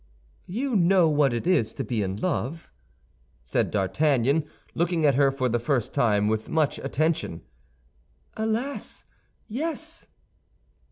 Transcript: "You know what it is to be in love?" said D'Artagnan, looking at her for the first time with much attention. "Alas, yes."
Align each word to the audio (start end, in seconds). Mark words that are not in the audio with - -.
"You 0.47 0.75
know 0.75 1.07
what 1.07 1.31
it 1.31 1.45
is 1.45 1.75
to 1.75 1.83
be 1.83 2.01
in 2.01 2.15
love?" 2.17 2.71
said 3.43 3.69
D'Artagnan, 3.69 4.45
looking 4.73 5.05
at 5.05 5.13
her 5.13 5.29
for 5.31 5.47
the 5.47 5.59
first 5.59 5.93
time 5.93 6.27
with 6.27 6.49
much 6.49 6.79
attention. 6.79 7.43
"Alas, 8.35 9.05
yes." 9.47 10.07